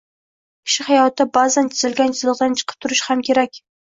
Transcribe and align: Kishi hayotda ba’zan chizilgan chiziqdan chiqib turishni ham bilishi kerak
Kishi 0.69 0.85
hayotda 0.85 1.27
ba’zan 1.37 1.69
chizilgan 1.75 2.15
chiziqdan 2.19 2.57
chiqib 2.61 2.81
turishni 2.87 3.07
ham 3.13 3.21
bilishi 3.23 3.31
kerak 3.33 3.63